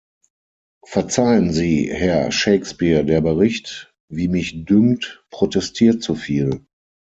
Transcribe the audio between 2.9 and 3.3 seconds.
der